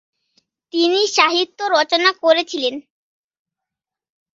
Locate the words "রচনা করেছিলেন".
1.75-2.75